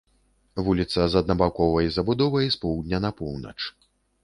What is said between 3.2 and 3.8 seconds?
поўнач.